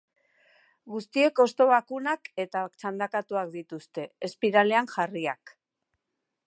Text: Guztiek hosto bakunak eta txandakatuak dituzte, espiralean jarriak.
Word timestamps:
Guztiek 0.93 1.41
hosto 1.43 1.67
bakunak 1.71 2.31
eta 2.45 2.65
txandakatuak 2.79 3.53
dituzte, 3.59 4.09
espiralean 4.29 4.93
jarriak. 4.97 5.57